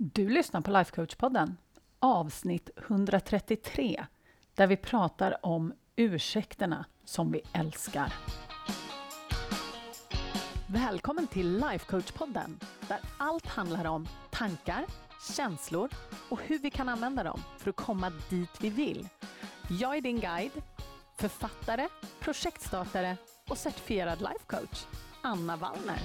Du 0.00 0.28
lyssnar 0.28 0.60
på 0.60 0.70
Lifecoach-podden, 0.70 1.56
avsnitt 1.98 2.70
133, 2.76 4.06
där 4.54 4.66
vi 4.66 4.76
pratar 4.76 5.46
om 5.46 5.72
ursäkterna 5.96 6.84
som 7.04 7.32
vi 7.32 7.42
älskar. 7.52 8.14
Välkommen 10.66 11.26
till 11.26 11.64
Lifecoach-podden, 11.64 12.64
där 12.88 12.98
allt 13.18 13.46
handlar 13.46 13.84
om 13.84 14.08
tankar, 14.30 14.84
känslor 15.36 15.90
och 16.28 16.40
hur 16.42 16.58
vi 16.58 16.70
kan 16.70 16.88
använda 16.88 17.22
dem 17.22 17.40
för 17.58 17.70
att 17.70 17.76
komma 17.76 18.12
dit 18.30 18.60
vi 18.60 18.70
vill. 18.70 19.08
Jag 19.80 19.96
är 19.96 20.00
din 20.00 20.20
guide, 20.20 20.62
författare, 21.16 21.88
projektstartare 22.20 23.16
och 23.48 23.58
certifierad 23.58 24.18
lifecoach, 24.20 24.86
Anna 25.22 25.56
Wallner. 25.56 26.00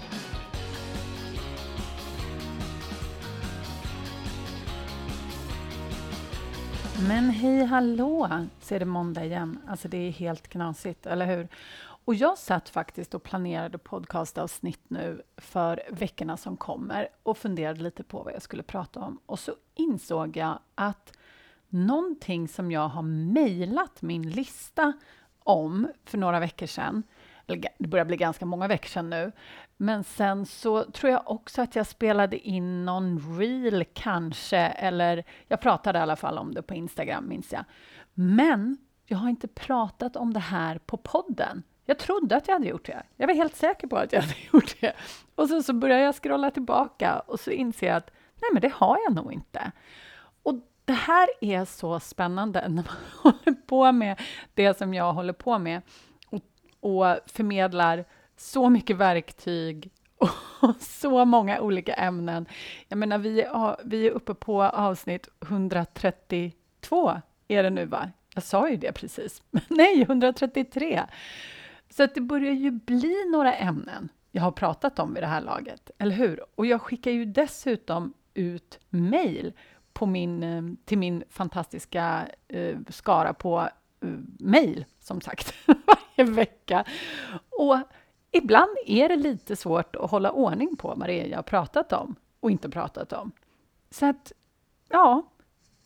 Men 7.00 7.30
hej 7.30 7.66
hallå, 7.66 8.30
så 8.62 8.76
är 8.76 8.80
det 8.80 8.86
måndag 8.86 9.26
igen. 9.26 9.60
Alltså 9.68 9.88
det 9.88 9.98
är 9.98 10.12
helt 10.12 10.48
knasigt, 10.48 11.06
eller 11.06 11.26
hur? 11.26 11.48
Och 12.06 12.16
jag 12.16 12.38
satt 12.38 12.70
faktiskt 12.70 13.14
och 13.14 13.24
planerade 13.24 13.78
podcastavsnitt 13.78 14.82
nu 14.88 15.22
för 15.38 15.84
veckorna 15.92 16.38
som 16.38 16.58
kommer 16.58 17.08
och 17.24 17.38
funderade 17.38 17.84
lite 17.84 18.04
på 18.04 18.24
vad 18.24 18.34
jag 18.34 18.42
skulle 18.42 18.64
prata 18.64 19.00
om. 19.00 19.20
Och 19.26 19.40
så 19.40 19.56
insåg 19.76 20.38
jag 20.38 20.60
att 20.76 21.14
någonting 21.70 22.48
som 22.48 22.72
jag 22.72 22.88
har 22.88 23.02
mejlat 23.34 24.02
min 24.02 24.30
lista 24.30 24.94
om 25.40 25.88
för 26.06 26.18
några 26.18 26.40
veckor 26.40 26.66
sedan, 26.68 27.04
eller 27.48 27.64
det 27.78 27.88
börjar 27.88 28.06
bli 28.06 28.18
ganska 28.18 28.46
många 28.46 28.68
veckor 28.68 28.88
sedan 28.88 29.10
nu, 29.10 29.32
men 29.84 30.04
sen 30.04 30.46
så 30.46 30.84
tror 30.84 31.12
jag 31.12 31.22
också 31.26 31.62
att 31.62 31.76
jag 31.76 31.88
spelade 31.88 32.38
in 32.38 32.86
någon 32.86 33.38
reel 33.40 33.86
kanske, 33.94 34.58
eller 34.58 35.24
jag 35.48 35.62
pratade 35.62 36.00
i 36.00 36.02
alla 36.02 36.16
fall 36.16 36.38
om 36.38 36.54
det 36.54 36.62
på 36.62 36.74
Instagram, 36.74 37.28
minns 37.28 37.52
jag. 37.52 37.64
Men 38.14 38.78
jag 39.06 39.18
har 39.18 39.30
inte 39.30 39.48
pratat 39.48 40.16
om 40.16 40.34
det 40.34 40.40
här 40.40 40.78
på 40.78 40.98
podden. 40.98 41.64
Jag 41.86 42.00
trodde 42.00 42.36
att 42.36 42.48
jag 42.48 42.56
hade 42.56 42.68
gjort 42.68 42.86
det. 42.86 43.04
Jag 43.16 43.28
var 43.28 43.34
helt 43.34 43.56
säker 43.56 43.88
på 43.88 43.98
att 43.98 44.14
jag 44.14 44.22
hade 44.22 44.36
gjort 44.54 44.82
det. 44.82 44.94
Och 45.36 45.50
så, 45.50 45.64
så 45.64 45.74
börjar 45.74 46.00
jag 46.00 46.16
scrolla 46.16 46.52
tillbaka 46.52 47.20
och 47.20 47.40
så 47.40 47.52
inser 47.52 47.88
jag 47.88 47.96
att 47.96 48.12
nej, 48.42 48.50
men 48.54 48.62
det 48.62 48.74
har 48.74 48.98
jag 49.06 49.16
nog 49.16 49.34
inte. 49.34 49.72
Och 50.44 50.56
det 50.86 50.94
här 50.94 51.30
är 51.42 51.66
så 51.66 52.00
spännande 52.00 52.62
när 52.70 52.84
man 52.84 53.34
håller 53.34 53.62
på 53.66 53.92
med 53.92 54.22
det 54.54 54.78
som 54.78 54.94
jag 54.94 55.14
håller 55.14 55.34
på 55.34 55.60
med 55.60 55.82
och, 56.30 56.42
och 56.80 57.18
förmedlar 57.26 58.06
så 58.44 58.70
mycket 58.70 58.98
verktyg 58.98 59.92
och 60.62 60.76
så 60.80 61.26
många 61.26 61.62
olika 61.62 61.94
ämnen. 61.94 62.46
Jag 62.88 62.98
menar, 62.98 63.18
vi 63.18 63.42
är, 63.42 63.78
vi 63.84 64.08
är 64.08 64.12
uppe 64.12 64.34
på 64.34 64.64
avsnitt 64.64 65.28
132 65.42 67.22
är 67.48 67.64
det 67.64 67.70
nu, 67.70 67.86
va? 67.86 68.10
Jag 68.34 68.44
sa 68.44 68.70
ju 68.70 68.78
det 68.78 68.92
precis. 68.92 69.42
Nej, 69.68 70.02
133. 70.02 71.04
Så 71.90 72.04
att 72.04 72.16
det 72.16 72.22
börjar 72.22 72.54
ju 72.54 72.72
bli 72.72 73.16
några 73.32 73.54
ämnen 73.54 74.10
jag 74.36 74.44
har 74.44 74.52
pratat 74.52 75.00
om 75.00 75.14
vid 75.14 75.24
det 75.24 75.28
här 75.28 75.42
laget, 75.42 75.92
eller 75.98 76.16
hur? 76.16 76.44
Och 76.56 76.66
jag 76.66 76.82
skickar 76.82 77.12
ju 77.12 77.26
dessutom 77.26 78.14
ut 78.34 78.80
mejl 78.90 79.54
min, 80.06 80.44
eh, 80.44 80.64
till 80.86 80.98
min 80.98 81.24
fantastiska 81.30 82.28
eh, 82.48 82.78
skara 82.90 83.34
på 83.34 83.70
eh, 84.02 84.10
mejl, 84.40 84.86
som 85.00 85.22
sagt, 85.22 85.54
varje 85.66 86.32
vecka. 86.32 86.86
Och 87.50 87.78
ibland 88.34 88.78
är 88.86 89.10
det 89.10 89.16
lite 89.16 89.56
svårt 89.56 89.96
att 89.96 90.12
hålla 90.12 90.32
ordning 90.32 90.76
på 90.76 90.94
vad 90.98 91.10
det 91.10 91.22
är 91.22 91.28
jag 91.28 91.38
har 91.38 91.44
pratat 91.44 91.94
om 91.94 92.16
och 92.40 92.52
inte 92.52 92.70
pratat 92.70 93.14
om. 93.14 93.32
Så 93.90 94.06
att, 94.06 94.32
ja, 94.90 95.24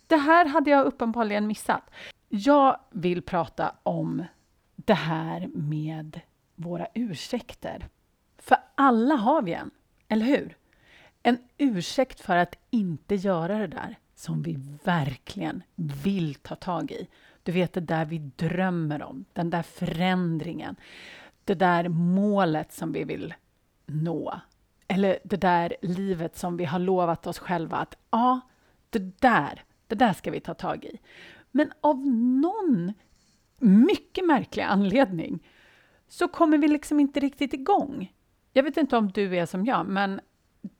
det 0.08 0.18
här 0.18 0.46
hade 0.46 0.70
jag 0.70 0.86
uppenbarligen 0.86 1.48
missat. 1.48 1.84
Jag 2.30 2.80
vill 2.90 3.22
prata 3.22 3.76
om 3.84 4.24
det 4.76 4.94
här 4.94 5.50
med 5.54 6.22
våra 6.56 6.88
ursäkter. 6.94 7.88
För 8.38 8.58
alla 8.76 9.16
har 9.16 9.42
vi 9.42 9.54
en, 9.54 9.72
eller 10.08 10.26
hur? 10.26 10.58
En 11.24 11.38
ursäkt 11.58 12.20
för 12.20 12.38
att 12.38 12.56
inte 12.70 13.16
göra 13.16 13.58
det 13.58 13.68
där 13.68 13.96
som 14.16 14.42
vi 14.42 14.58
verkligen 14.84 15.64
vill 15.76 16.36
ta 16.36 16.56
tag 16.56 16.92
i. 16.92 17.08
Du 17.44 17.52
vet, 17.52 17.74
det 17.74 17.82
där 17.82 18.06
vi 18.06 18.18
drömmer 18.18 19.04
om, 19.04 19.26
den 19.34 19.50
där 19.50 19.64
förändringen, 19.64 20.76
det 21.48 21.56
där 21.56 21.90
målet 21.90 22.74
som 22.74 22.92
vi 22.92 23.04
vill 23.04 23.34
nå. 23.86 24.42
Eller 24.88 25.20
det 25.24 25.38
där 25.38 25.76
livet 25.82 26.38
som 26.38 26.58
vi 26.58 26.66
har 26.66 26.80
lovat 26.80 27.28
oss 27.28 27.40
själva 27.40 27.78
att 27.78 27.98
ja, 28.12 28.40
det 28.90 29.22
där, 29.22 29.64
det 29.88 29.96
där 29.96 30.14
ska 30.14 30.32
vi 30.32 30.40
ta 30.40 30.54
tag 30.54 30.86
i. 30.86 31.00
Men 31.52 31.72
av 31.82 32.08
någon 32.08 32.94
mycket 33.58 34.26
märklig 34.26 34.64
anledning 34.64 35.48
så 36.08 36.28
kommer 36.28 36.58
vi 36.58 36.68
liksom 36.68 37.00
inte 37.00 37.20
riktigt 37.20 37.54
igång. 37.54 38.14
Jag 38.54 38.64
vet 38.64 38.78
inte 38.78 38.98
om 38.98 39.12
du 39.12 39.38
är 39.38 39.46
som 39.46 39.66
jag, 39.66 39.86
men 39.88 40.22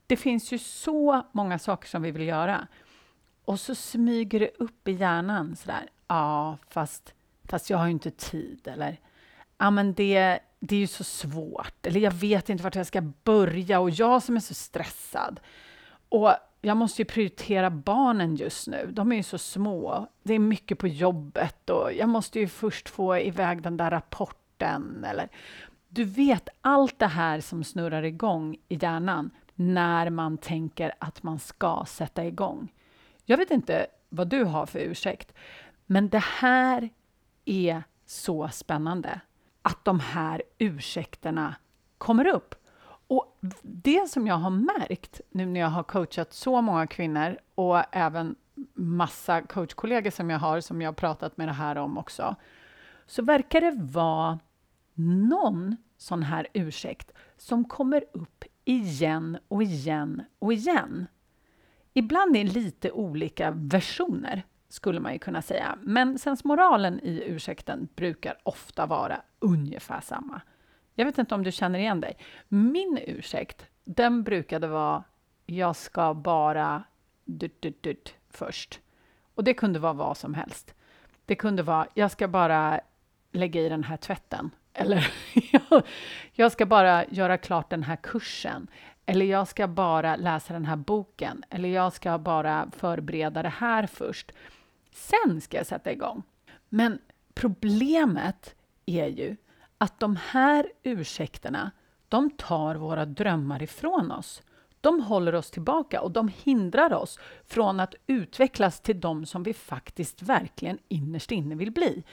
det 0.08 0.18
finns 0.18 0.52
ju 0.52 0.58
så 0.58 1.26
många 1.32 1.60
saker 1.60 1.88
som 1.88 2.02
vi 2.02 2.12
vill 2.12 2.28
göra. 2.28 2.68
Och 3.46 3.60
så 3.60 3.76
smyger 3.76 4.40
det 4.40 4.52
upp 4.60 4.88
i 4.88 4.92
hjärnan 4.92 5.56
sådär. 5.56 5.90
Ja, 6.08 6.58
fast, 6.70 7.14
fast 7.44 7.70
jag 7.70 7.78
har 7.78 7.86
ju 7.86 7.92
inte 7.92 8.12
tid. 8.12 8.68
Eller, 8.68 9.00
ja 9.58 9.72
men 9.72 9.94
det, 9.94 10.40
det 10.60 10.76
är 10.76 10.80
ju 10.80 10.88
så 10.88 11.04
svårt. 11.04 11.86
Eller 11.86 12.00
jag 12.00 12.12
vet 12.12 12.50
inte 12.50 12.64
vart 12.64 12.76
jag 12.76 12.88
ska 12.88 13.02
börja 13.02 13.80
och 13.80 13.90
jag 13.90 14.24
som 14.24 14.36
är 14.36 14.40
så 14.40 14.54
stressad. 14.54 15.40
Och 16.10 16.34
jag 16.62 16.78
måste 16.78 17.02
ju 17.02 17.06
prioritera 17.06 17.70
barnen 17.70 18.36
just 18.36 18.68
nu. 18.68 18.90
De 18.92 19.12
är 19.12 19.16
ju 19.16 19.24
så 19.24 19.38
små. 19.38 20.08
Det 20.24 20.34
är 20.34 20.40
mycket 20.40 20.80
på 20.80 20.88
jobbet 20.88 21.70
och 21.70 21.94
jag 21.94 22.10
måste 22.10 22.40
ju 22.40 22.48
först 22.48 22.90
få 22.90 23.18
iväg 23.18 23.62
den 23.62 23.78
där 23.78 23.92
rapporten. 23.92 25.06
Eller, 25.08 25.30
du 25.90 26.04
vet 26.04 26.50
allt 26.62 27.00
det 27.00 27.08
här 27.08 27.42
som 27.42 27.64
snurrar 27.64 28.04
igång 28.04 28.58
i 28.68 28.76
hjärnan 28.82 29.30
när 29.56 30.10
man 30.10 30.38
tänker 30.38 30.94
att 31.00 31.24
man 31.24 31.40
ska 31.40 31.86
sätta 31.88 32.26
igång. 32.26 32.74
Jag 33.26 33.38
vet 33.38 33.52
inte 33.52 33.88
vad 34.10 34.28
du 34.28 34.44
har 34.44 34.66
för 34.66 34.80
ursäkt, 34.80 35.34
men 35.86 36.10
det 36.10 36.24
här 36.24 36.90
är 37.46 37.84
så 38.06 38.50
spännande 38.50 39.22
att 39.68 39.86
de 39.86 40.00
här 40.00 40.44
ursäkterna 40.58 41.56
kommer 41.98 42.28
upp. 42.28 42.56
Och 43.08 43.40
det 43.62 44.10
som 44.10 44.28
jag 44.28 44.36
har 44.36 44.50
märkt 44.50 45.22
nu 45.30 45.46
när 45.46 45.60
jag 45.60 45.68
har 45.68 45.84
coachat 45.84 46.34
så 46.34 46.62
många 46.62 46.88
kvinnor 46.88 47.38
och 47.56 47.84
även 47.92 48.36
massa 48.74 49.42
coachkollegor 49.42 50.12
som 50.12 50.30
jag 50.30 50.40
har 50.40 50.62
som 50.62 50.82
jag 50.82 50.88
har 50.88 50.94
pratat 50.94 51.38
med 51.38 51.48
det 51.48 51.54
här 51.54 51.76
om 51.76 51.98
också, 51.98 52.36
så 53.06 53.24
verkar 53.24 53.62
det 53.62 53.72
vara 53.72 54.40
någon 54.94 55.78
sån 55.98 56.24
här 56.24 56.48
ursäkt 56.54 57.12
som 57.38 57.66
kommer 57.66 58.06
upp 58.14 58.44
igen 58.66 59.38
och 59.48 59.64
igen 59.64 60.24
och 60.40 60.54
igen. 60.54 61.08
Ibland 61.94 62.38
i 62.38 62.44
lite 62.44 62.92
olika 62.92 63.52
versioner, 63.52 64.44
skulle 64.70 65.00
man 65.00 65.14
ju 65.14 65.20
kunna 65.20 65.42
säga. 65.42 65.78
Men 65.82 66.20
sensmoralen 66.20 67.00
i 67.00 67.24
ursäkten 67.26 67.88
brukar 67.96 68.38
ofta 68.44 68.86
vara 68.86 69.22
ungefär 69.40 70.02
samma. 70.02 70.42
Jag 70.96 71.06
vet 71.06 71.18
inte 71.18 71.36
om 71.36 71.44
du 71.44 71.52
känner 71.52 71.80
igen 71.80 72.02
dig. 72.02 72.18
Min 72.48 73.00
ursäkt, 73.08 73.66
den 73.84 74.24
brukade 74.24 74.68
vara 74.68 75.04
jag 75.46 75.76
ska 75.76 76.14
bara 76.14 76.84
dut, 77.26 77.62
dut, 77.62 77.84
dut 77.84 78.16
först. 78.30 78.80
Och 79.36 79.44
det 79.44 79.54
kunde 79.54 79.80
vara 79.80 79.94
vad 79.94 80.18
som 80.18 80.34
helst. 80.34 80.74
Det 81.26 81.36
kunde 81.36 81.64
vara 81.64 81.88
jag 81.94 82.12
ska 82.12 82.28
bara 82.28 82.80
lägga 83.32 83.62
i 83.62 83.70
den 83.70 83.84
här 83.84 83.98
tvätten. 83.98 84.52
Eller 84.74 85.14
jag 86.34 86.52
ska 86.52 86.66
bara 86.66 87.06
göra 87.06 87.38
klart 87.38 87.70
den 87.70 87.84
här 87.84 87.96
kursen. 87.96 88.68
Eller 89.06 89.26
jag 89.26 89.48
ska 89.48 89.68
bara 89.68 90.16
läsa 90.16 90.54
den 90.54 90.66
här 90.66 90.76
boken. 90.76 91.44
Eller 91.50 91.70
jag 91.70 91.94
ska 91.94 92.18
bara 92.18 92.72
förbereda 92.78 93.44
det 93.44 93.50
här 93.50 93.88
först. 93.88 94.32
Sen 94.92 95.42
ska 95.42 95.58
jag 95.58 95.68
sätta 95.68 95.92
igång. 95.92 96.24
Men 96.70 97.00
problemet 97.34 98.56
är 98.88 99.08
ju 99.08 99.36
att 99.78 100.00
de 100.00 100.16
här 100.16 100.72
ursäkterna, 100.84 101.72
de 102.08 102.30
tar 102.30 102.76
våra 102.76 103.06
drömmar 103.06 103.64
ifrån 103.64 104.12
oss. 104.12 104.42
De 104.82 105.02
håller 105.02 105.36
oss 105.36 105.52
tillbaka 105.52 106.02
och 106.02 106.12
de 106.12 106.32
hindrar 106.44 106.94
oss 106.94 107.20
från 107.46 107.80
att 107.80 107.96
utvecklas 108.08 108.82
till 108.82 109.00
de 109.00 109.26
som 109.26 109.44
vi 109.44 109.54
faktiskt 109.54 110.22
verkligen 110.22 110.78
innerst 110.88 111.32
inne 111.32 111.56
vill 111.56 111.72
bli. 111.72 112.04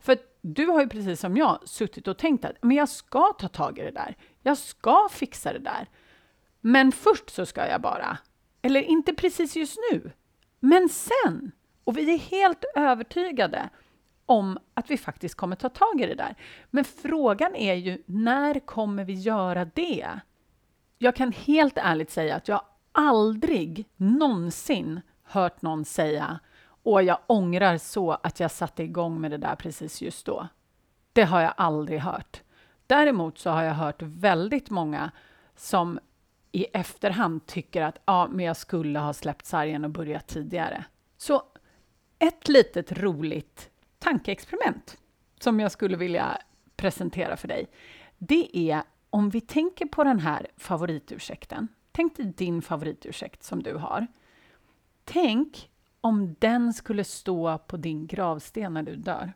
För 0.00 0.18
du 0.40 0.66
har 0.66 0.80
ju 0.80 0.88
precis 0.88 1.20
som 1.20 1.36
jag 1.36 1.68
suttit 1.68 2.08
och 2.08 2.18
tänkt 2.18 2.44
att 2.44 2.62
men 2.62 2.76
jag 2.76 2.88
ska 2.88 3.32
ta 3.32 3.48
tag 3.48 3.78
i 3.78 3.82
det 3.82 3.90
där. 3.90 4.16
Jag 4.42 4.58
ska 4.58 5.08
fixa 5.10 5.52
det 5.52 5.58
där. 5.58 5.88
Men 6.60 6.92
först 6.92 7.30
så 7.30 7.46
ska 7.46 7.68
jag 7.68 7.80
bara. 7.80 8.18
Eller 8.62 8.82
inte 8.82 9.14
precis 9.14 9.56
just 9.56 9.78
nu, 9.92 10.12
men 10.60 10.88
sen. 10.88 11.52
Och 11.84 11.98
vi 11.98 12.14
är 12.14 12.18
helt 12.18 12.64
övertygade 12.74 13.70
om 14.32 14.58
att 14.74 14.90
vi 14.90 14.98
faktiskt 14.98 15.34
kommer 15.34 15.56
ta 15.56 15.68
tag 15.68 16.00
i 16.00 16.06
det 16.06 16.14
där. 16.14 16.34
Men 16.70 16.84
frågan 16.84 17.56
är 17.56 17.74
ju, 17.74 18.02
när 18.06 18.60
kommer 18.60 19.04
vi 19.04 19.12
göra 19.12 19.64
det? 19.64 20.20
Jag 20.98 21.16
kan 21.16 21.32
helt 21.32 21.78
ärligt 21.78 22.10
säga 22.10 22.36
att 22.36 22.48
jag 22.48 22.62
aldrig 22.92 23.88
någonsin 23.96 25.00
hört 25.22 25.62
någon 25.62 25.84
säga 25.84 26.40
och 26.82 27.02
jag 27.02 27.18
ångrar 27.26 27.78
så 27.78 28.12
att 28.12 28.40
jag 28.40 28.50
satte 28.50 28.82
igång 28.82 29.20
med 29.20 29.30
det 29.30 29.36
där 29.36 29.56
precis 29.56 30.02
just 30.02 30.26
då. 30.26 30.48
Det 31.12 31.24
har 31.24 31.40
jag 31.40 31.54
aldrig 31.56 32.00
hört. 32.00 32.42
Däremot 32.86 33.38
så 33.38 33.50
har 33.50 33.62
jag 33.62 33.74
hört 33.74 34.02
väldigt 34.02 34.70
många 34.70 35.10
som 35.56 35.98
i 36.52 36.64
efterhand 36.64 37.46
tycker 37.46 37.82
att 37.82 37.98
ja, 38.04 38.28
men 38.30 38.44
jag 38.44 38.56
skulle 38.56 38.98
ha 38.98 39.12
släppt 39.12 39.46
sargen 39.46 39.84
och 39.84 39.90
börjat 39.90 40.26
tidigare. 40.26 40.84
Så 41.16 41.42
ett 42.18 42.48
litet 42.48 42.92
roligt 42.92 43.71
tankeexperiment 44.02 44.98
som 45.40 45.60
jag 45.60 45.72
skulle 45.72 45.96
vilja 45.96 46.38
presentera 46.76 47.36
för 47.36 47.48
dig, 47.48 47.66
det 48.18 48.58
är 48.58 48.82
om 49.10 49.30
vi 49.30 49.40
tänker 49.40 49.86
på 49.86 50.04
den 50.04 50.18
här 50.20 50.46
favoritursäkten. 50.56 51.68
Tänk 51.92 52.16
dig 52.16 52.26
din 52.26 52.62
favoritursäkt 52.62 53.42
som 53.42 53.62
du 53.62 53.74
har. 53.74 54.06
Tänk 55.04 55.70
om 56.00 56.36
den 56.38 56.72
skulle 56.72 57.04
stå 57.04 57.58
på 57.58 57.76
din 57.76 58.06
gravsten 58.06 58.74
när 58.74 58.82
du 58.82 58.96
dör. 58.96 59.32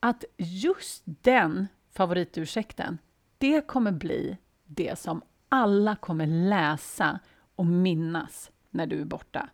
Att 0.00 0.24
just 0.36 1.02
den 1.04 1.68
favoritursäkten, 1.90 2.98
det 3.38 3.66
kommer 3.66 3.92
bli 3.92 4.36
det 4.64 4.98
som 4.98 5.22
alla 5.48 5.96
kommer 5.96 6.26
läsa 6.26 7.20
och 7.56 7.66
minnas 7.66 8.50
när 8.70 8.86
du 8.86 9.00
är 9.00 9.04
borta. 9.04 9.48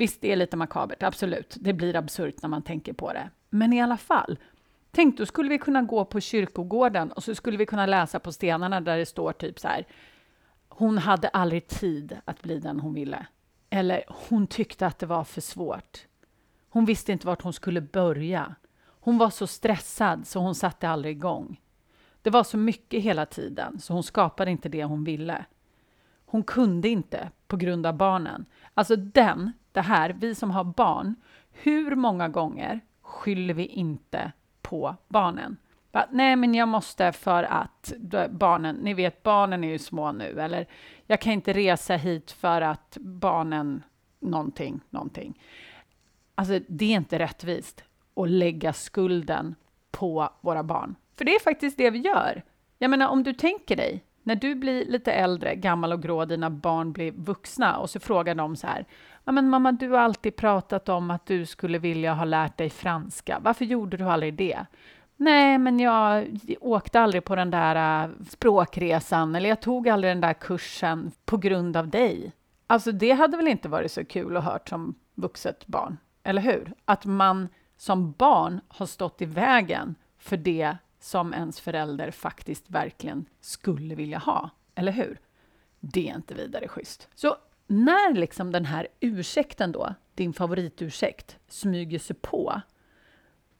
Visst, 0.00 0.20
det 0.20 0.32
är 0.32 0.36
lite 0.36 0.56
makabert, 0.56 1.02
absolut. 1.02 1.56
Det 1.60 1.72
blir 1.72 1.96
absurt 1.96 2.42
när 2.42 2.48
man 2.48 2.62
tänker 2.62 2.92
på 2.92 3.12
det. 3.12 3.30
Men 3.50 3.72
i 3.72 3.82
alla 3.82 3.96
fall, 3.96 4.38
tänk 4.90 5.18
då 5.18 5.26
skulle 5.26 5.48
vi 5.48 5.58
kunna 5.58 5.82
gå 5.82 6.04
på 6.04 6.20
kyrkogården 6.20 7.12
och 7.12 7.24
så 7.24 7.34
skulle 7.34 7.56
vi 7.56 7.66
kunna 7.66 7.86
läsa 7.86 8.18
på 8.18 8.32
stenarna 8.32 8.80
där 8.80 8.98
det 8.98 9.06
står 9.06 9.32
typ 9.32 9.58
så 9.58 9.68
här. 9.68 9.86
Hon 10.68 10.98
hade 10.98 11.28
aldrig 11.28 11.66
tid 11.66 12.16
att 12.24 12.42
bli 12.42 12.58
den 12.58 12.80
hon 12.80 12.94
ville. 12.94 13.26
Eller 13.70 14.04
hon 14.08 14.46
tyckte 14.46 14.86
att 14.86 14.98
det 14.98 15.06
var 15.06 15.24
för 15.24 15.40
svårt. 15.40 16.06
Hon 16.68 16.84
visste 16.84 17.12
inte 17.12 17.26
vart 17.26 17.42
hon 17.42 17.52
skulle 17.52 17.80
börja. 17.80 18.54
Hon 18.84 19.18
var 19.18 19.30
så 19.30 19.46
stressad 19.46 20.26
så 20.26 20.40
hon 20.40 20.54
satte 20.54 20.88
aldrig 20.88 21.16
igång. 21.16 21.60
Det 22.22 22.30
var 22.30 22.44
så 22.44 22.56
mycket 22.56 23.02
hela 23.02 23.26
tiden 23.26 23.80
så 23.80 23.92
hon 23.92 24.02
skapade 24.02 24.50
inte 24.50 24.68
det 24.68 24.84
hon 24.84 25.04
ville. 25.04 25.44
Hon 26.24 26.42
kunde 26.42 26.88
inte 26.88 27.30
på 27.46 27.56
grund 27.56 27.86
av 27.86 27.96
barnen. 27.96 28.46
Alltså 28.74 28.96
den, 28.96 29.52
det 29.72 29.80
här, 29.80 30.16
vi 30.18 30.34
som 30.34 30.50
har 30.50 30.64
barn, 30.64 31.14
hur 31.52 31.96
många 31.96 32.28
gånger 32.28 32.80
skyller 33.02 33.54
vi 33.54 33.66
inte 33.66 34.32
på 34.62 34.96
barnen? 35.08 35.56
Bara, 35.92 36.06
Nej, 36.10 36.36
men 36.36 36.54
jag 36.54 36.68
måste 36.68 37.12
för 37.12 37.42
att 37.42 37.92
barnen, 38.30 38.76
ni 38.76 38.94
vet 38.94 39.22
barnen 39.22 39.64
är 39.64 39.68
ju 39.68 39.78
små 39.78 40.12
nu, 40.12 40.40
eller 40.40 40.66
jag 41.06 41.20
kan 41.20 41.32
inte 41.32 41.52
resa 41.52 41.96
hit 41.96 42.30
för 42.30 42.60
att 42.60 42.96
barnen 43.00 43.82
någonting, 44.20 44.80
någonting. 44.90 45.42
Alltså, 46.34 46.60
det 46.68 46.84
är 46.84 46.96
inte 46.96 47.18
rättvist 47.18 47.84
att 48.16 48.30
lägga 48.30 48.72
skulden 48.72 49.54
på 49.90 50.28
våra 50.40 50.62
barn. 50.62 50.94
För 51.14 51.24
det 51.24 51.34
är 51.34 51.40
faktiskt 51.40 51.78
det 51.78 51.90
vi 51.90 51.98
gör. 51.98 52.42
Jag 52.78 52.90
menar, 52.90 53.08
om 53.08 53.22
du 53.22 53.32
tänker 53.32 53.76
dig, 53.76 54.04
när 54.22 54.36
du 54.36 54.54
blir 54.54 54.84
lite 54.84 55.12
äldre, 55.12 55.54
gammal 55.54 55.92
och 55.92 56.02
grå, 56.02 56.24
dina 56.24 56.50
barn 56.50 56.92
blir 56.92 57.12
vuxna 57.12 57.76
och 57.76 57.90
så 57.90 58.00
frågar 58.00 58.34
de 58.34 58.56
så 58.56 58.66
här, 58.66 58.84
ja 59.24 59.32
men 59.32 59.48
mamma, 59.48 59.72
du 59.72 59.88
har 59.88 59.98
alltid 59.98 60.36
pratat 60.36 60.88
om 60.88 61.10
att 61.10 61.26
du 61.26 61.46
skulle 61.46 61.78
vilja 61.78 62.14
ha 62.14 62.24
lärt 62.24 62.56
dig 62.56 62.70
franska. 62.70 63.38
Varför 63.42 63.64
gjorde 63.64 63.96
du 63.96 64.04
aldrig 64.04 64.34
det? 64.34 64.66
Nej, 65.16 65.58
men 65.58 65.80
jag 65.80 66.38
åkte 66.60 67.00
aldrig 67.00 67.24
på 67.24 67.36
den 67.36 67.50
där 67.50 68.04
äh, 68.04 68.10
språkresan 68.28 69.34
eller 69.34 69.48
jag 69.48 69.60
tog 69.60 69.88
aldrig 69.88 70.10
den 70.10 70.20
där 70.20 70.32
kursen 70.32 71.12
på 71.24 71.36
grund 71.36 71.76
av 71.76 71.88
dig. 71.88 72.32
Alltså, 72.66 72.92
det 72.92 73.12
hade 73.12 73.36
väl 73.36 73.48
inte 73.48 73.68
varit 73.68 73.92
så 73.92 74.04
kul 74.04 74.36
att 74.36 74.44
höra 74.44 74.60
som 74.68 74.94
vuxet 75.14 75.66
barn, 75.66 75.96
eller 76.22 76.42
hur? 76.42 76.72
Att 76.84 77.04
man 77.04 77.48
som 77.76 78.12
barn 78.12 78.60
har 78.68 78.86
stått 78.86 79.22
i 79.22 79.24
vägen 79.24 79.94
för 80.18 80.36
det 80.36 80.76
som 81.00 81.34
ens 81.34 81.60
förälder 81.60 82.10
faktiskt 82.10 82.70
verkligen 82.70 83.24
skulle 83.40 83.94
vilja 83.94 84.18
ha, 84.18 84.50
eller 84.74 84.92
hur? 84.92 85.20
Det 85.80 86.08
är 86.08 86.14
inte 86.14 86.34
vidare 86.34 86.68
schysst. 86.68 87.08
Så 87.14 87.36
när 87.66 88.14
liksom 88.14 88.52
den 88.52 88.64
här 88.64 88.88
ursäkten 89.00 89.72
då, 89.72 89.94
din 90.14 90.32
favoritursäkt, 90.32 91.38
smyger 91.48 91.98
sig 91.98 92.16
på, 92.16 92.60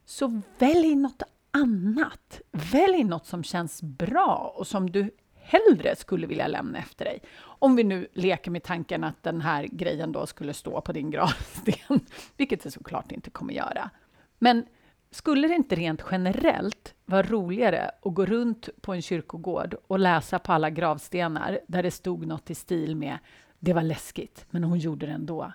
så 0.05 0.41
välj 0.59 0.95
något 0.95 1.23
annat. 1.51 2.41
Välj 2.51 3.03
något 3.03 3.25
som 3.25 3.43
känns 3.43 3.81
bra 3.81 4.53
och 4.57 4.67
som 4.67 4.89
du 4.89 5.11
hellre 5.35 5.95
skulle 5.95 6.27
vilja 6.27 6.47
lämna 6.47 6.79
efter 6.79 7.05
dig. 7.05 7.21
Om 7.41 7.75
vi 7.75 7.83
nu 7.83 8.07
leker 8.13 8.51
med 8.51 8.63
tanken 8.63 9.03
att 9.03 9.23
den 9.23 9.41
här 9.41 9.63
grejen 9.63 10.11
då 10.11 10.25
skulle 10.25 10.53
stå 10.53 10.81
på 10.81 10.91
din 10.91 11.11
gravsten, 11.11 11.99
vilket 12.37 12.63
det 12.63 12.71
såklart 12.71 13.11
inte 13.11 13.29
kommer 13.29 13.53
göra. 13.53 13.89
Men 14.39 14.65
skulle 15.11 15.47
det 15.47 15.55
inte 15.55 15.75
rent 15.75 16.03
generellt 16.11 16.95
vara 17.05 17.23
roligare 17.23 17.91
att 18.01 18.13
gå 18.13 18.25
runt 18.25 18.69
på 18.81 18.93
en 18.93 19.01
kyrkogård 19.01 19.75
och 19.87 19.99
läsa 19.99 20.39
på 20.39 20.53
alla 20.53 20.69
gravstenar 20.69 21.59
där 21.67 21.83
det 21.83 21.91
stod 21.91 22.27
något 22.27 22.49
i 22.49 22.55
stil 22.55 22.95
med 22.95 23.17
”det 23.59 23.73
var 23.73 23.83
läskigt, 23.83 24.45
men 24.49 24.63
hon 24.63 24.79
gjorde 24.79 25.05
det 25.05 25.11
ändå”. 25.11 25.51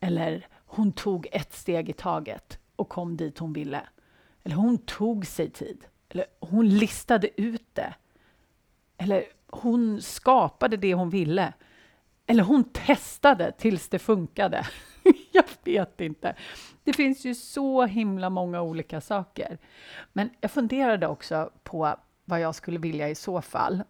Eller 0.00 0.46
”hon 0.66 0.92
tog 0.92 1.28
ett 1.32 1.54
steg 1.54 1.88
i 1.88 1.92
taget 1.92 2.58
och 2.76 2.88
kom 2.88 3.16
dit 3.16 3.38
hon 3.38 3.52
ville”. 3.52 3.80
Eller 4.44 4.56
”hon 4.56 4.78
tog 4.78 5.26
sig 5.26 5.50
tid”. 5.50 5.84
Eller 6.08 6.26
”hon 6.40 6.68
listade 6.68 7.40
ut 7.40 7.74
det”. 7.74 7.94
Eller 8.96 9.24
”hon 9.46 10.02
skapade 10.02 10.76
det 10.76 10.94
hon 10.94 11.10
ville”. 11.10 11.52
Eller 12.26 12.42
”hon 12.42 12.64
testade 12.64 13.52
tills 13.52 13.88
det 13.88 13.98
funkade”. 13.98 14.66
jag 15.34 15.44
vet 15.64 16.00
inte. 16.00 16.36
Det 16.84 16.92
finns 16.92 17.24
ju 17.24 17.34
så 17.34 17.84
himla 17.84 18.30
många 18.30 18.62
olika 18.62 19.00
saker. 19.00 19.58
Men 20.12 20.30
jag 20.40 20.50
funderade 20.50 21.06
också 21.06 21.50
på 21.62 21.96
vad 22.24 22.40
jag 22.40 22.54
skulle 22.54 22.78
vilja 22.78 23.08
i 23.08 23.14
så 23.14 23.42
fall, 23.42 23.82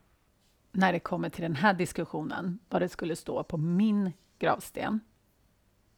när 0.72 0.92
det 0.92 1.00
kommer 1.00 1.28
till 1.28 1.42
den 1.42 1.56
här 1.56 1.74
diskussionen, 1.74 2.58
vad 2.68 2.82
det 2.82 2.88
skulle 2.88 3.16
stå 3.16 3.44
på 3.44 3.56
min 3.56 4.12
gravsten. 4.38 5.00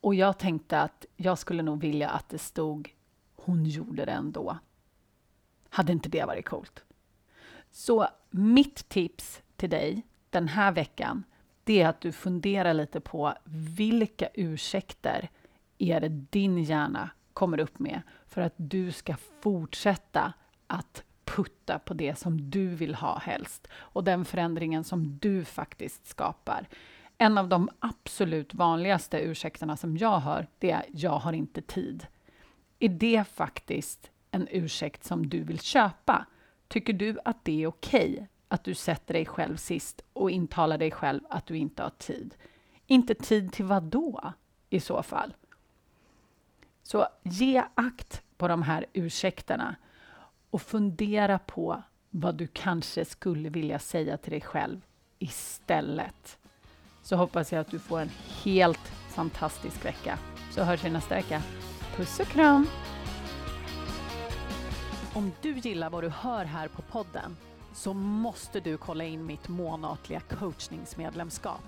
Och 0.00 0.14
jag 0.14 0.38
tänkte 0.38 0.80
att 0.80 1.06
jag 1.16 1.38
skulle 1.38 1.62
nog 1.62 1.80
vilja 1.80 2.08
att 2.08 2.28
det 2.28 2.38
stod 2.38 2.90
”Hon 3.36 3.64
gjorde 3.64 4.04
det 4.04 4.12
ändå”. 4.12 4.58
Hade 5.68 5.92
inte 5.92 6.08
det 6.08 6.24
varit 6.24 6.48
coolt? 6.48 6.84
Så 7.70 8.08
mitt 8.30 8.88
tips 8.88 9.42
till 9.56 9.70
dig 9.70 10.02
den 10.30 10.48
här 10.48 10.72
veckan, 10.72 11.24
det 11.64 11.82
är 11.82 11.88
att 11.88 12.00
du 12.00 12.12
funderar 12.12 12.74
lite 12.74 13.00
på 13.00 13.34
vilka 13.76 14.28
ursäkter 14.34 15.28
är 15.78 16.00
det 16.00 16.08
din 16.08 16.58
hjärna 16.58 17.10
kommer 17.32 17.60
upp 17.60 17.78
med 17.78 18.02
för 18.26 18.40
att 18.40 18.54
du 18.56 18.92
ska 18.92 19.16
fortsätta 19.40 20.32
att 20.66 21.04
putta 21.24 21.78
på 21.78 21.94
det 21.94 22.18
som 22.18 22.50
du 22.50 22.66
vill 22.66 22.94
ha 22.94 23.18
helst 23.18 23.68
och 23.76 24.04
den 24.04 24.24
förändringen 24.24 24.84
som 24.84 25.18
du 25.18 25.44
faktiskt 25.44 26.06
skapar. 26.06 26.68
En 27.18 27.38
av 27.38 27.48
de 27.48 27.68
absolut 27.78 28.54
vanligaste 28.54 29.18
ursäkterna 29.18 29.76
som 29.76 29.96
jag 29.96 30.20
hör, 30.20 30.46
det 30.58 30.70
är 30.70 30.84
”jag 30.88 31.18
har 31.18 31.32
inte 31.32 31.62
tid”. 31.62 32.06
Är 32.78 32.88
det 32.88 33.24
faktiskt 33.34 34.10
en 34.30 34.48
ursäkt 34.50 35.04
som 35.04 35.28
du 35.28 35.42
vill 35.42 35.60
köpa? 35.60 36.26
Tycker 36.68 36.92
du 36.92 37.18
att 37.24 37.44
det 37.44 37.62
är 37.62 37.66
okej 37.66 38.12
okay 38.14 38.26
att 38.54 38.64
du 38.64 38.74
sätter 38.74 39.14
dig 39.14 39.26
själv 39.26 39.56
sist 39.56 40.02
och 40.12 40.30
intalar 40.30 40.78
dig 40.78 40.90
själv 40.90 41.20
att 41.30 41.46
du 41.46 41.56
inte 41.56 41.82
har 41.82 41.90
tid? 41.90 42.34
Inte 42.86 43.14
tid 43.14 43.52
till 43.52 43.64
vad 43.64 43.82
då, 43.82 44.32
i 44.70 44.80
så 44.80 45.02
fall? 45.02 45.34
Så 46.82 47.06
ge 47.22 47.64
akt 47.74 48.22
på 48.36 48.48
de 48.48 48.62
här 48.62 48.86
ursäkterna 48.92 49.76
och 50.50 50.62
fundera 50.62 51.38
på 51.38 51.82
vad 52.10 52.34
du 52.34 52.46
kanske 52.46 53.04
skulle 53.04 53.48
vilja 53.48 53.78
säga 53.78 54.16
till 54.16 54.32
dig 54.32 54.40
själv 54.40 54.80
istället. 55.18 56.38
Så 57.02 57.16
hoppas 57.16 57.52
jag 57.52 57.60
att 57.60 57.70
du 57.70 57.78
får 57.78 58.00
en 58.00 58.10
helt 58.44 58.92
fantastisk 59.08 59.84
vecka. 59.84 60.18
Så 60.50 60.62
hörs 60.62 60.84
vi 60.84 60.90
nästa 60.90 61.14
vecka. 61.14 61.42
Puss 61.96 62.20
och 62.20 62.26
kram! 62.26 62.66
Om 65.14 65.32
du 65.42 65.52
gillar 65.58 65.90
vad 65.90 66.04
du 66.04 66.08
hör 66.08 66.44
här 66.44 66.68
på 66.68 66.82
podden 66.82 67.36
så 67.74 67.94
måste 67.94 68.60
du 68.60 68.76
kolla 68.76 69.04
in 69.04 69.26
mitt 69.26 69.48
månatliga 69.48 70.20
coachningsmedlemskap. 70.20 71.62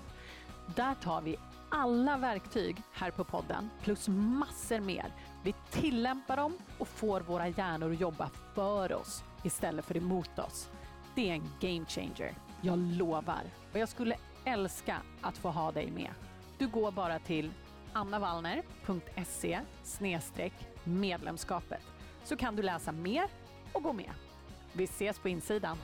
Där 0.75 0.95
tar 0.95 1.21
vi 1.21 1.37
alla 1.69 2.17
verktyg 2.17 2.77
här 2.93 3.11
på 3.11 3.23
podden, 3.23 3.69
plus 3.81 4.07
massor 4.07 4.79
mer. 4.79 5.13
Vi 5.43 5.55
tillämpar 5.71 6.37
dem 6.37 6.57
och 6.77 6.87
får 6.87 7.21
våra 7.21 7.47
hjärnor 7.47 7.91
att 7.93 7.99
jobba 7.99 8.29
för 8.55 8.93
oss 8.93 9.23
istället 9.43 9.85
för 9.85 9.97
emot 9.97 10.39
oss. 10.39 10.69
Det 11.15 11.29
är 11.29 11.33
en 11.33 11.51
game 11.59 11.85
changer, 11.85 12.35
jag 12.61 12.79
lovar. 12.79 13.43
Och 13.73 13.79
jag 13.79 13.89
skulle 13.89 14.15
älska 14.45 15.01
att 15.21 15.37
få 15.37 15.49
ha 15.49 15.71
dig 15.71 15.91
med. 15.91 16.11
Du 16.57 16.67
går 16.67 16.91
bara 16.91 17.19
till 17.19 17.51
annavallner.se 17.93 19.59
medlemskapet 20.83 21.81
så 22.23 22.35
kan 22.37 22.55
du 22.55 22.63
läsa 22.63 22.91
mer 22.91 23.29
och 23.73 23.83
gå 23.83 23.93
med. 23.93 24.11
Vi 24.77 24.83
ses 24.83 25.19
på 25.19 25.29
insidan. 25.29 25.77